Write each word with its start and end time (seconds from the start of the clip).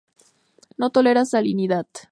No 0.77 0.89
tolera 0.89 1.25
salinidad. 1.25 1.85